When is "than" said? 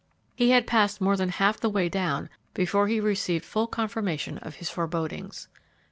1.15-1.29